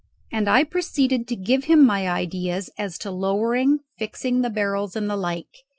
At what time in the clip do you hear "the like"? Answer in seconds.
5.07-5.59